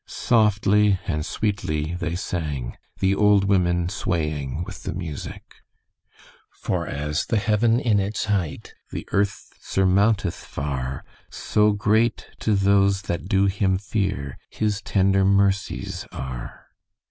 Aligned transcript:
Softly 0.07 0.99
and 1.05 1.23
sweetly 1.23 1.93
they 1.93 2.15
sang, 2.15 2.75
the 2.97 3.13
old 3.13 3.43
women 3.45 3.87
swaying 3.87 4.63
with 4.63 4.81
the 4.81 4.95
music: 4.95 5.43
"For, 6.49 6.87
as 6.87 7.27
the 7.27 7.37
heaven 7.37 7.79
in 7.79 7.99
its 7.99 8.25
height 8.25 8.73
The 8.89 9.07
earth 9.11 9.53
surmounteth 9.61 10.33
far, 10.33 11.05
So 11.29 11.73
great 11.73 12.31
to 12.39 12.55
those 12.55 13.03
that 13.03 13.27
do 13.29 13.45
him 13.45 13.77
fear, 13.77 14.39
His 14.49 14.81
tender 14.81 15.23
mercies 15.23 16.07
are." 16.11 16.69